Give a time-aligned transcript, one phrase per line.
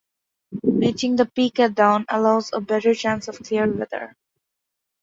[0.63, 4.17] Reaching the peak at dawn allows a better chance of clear weather.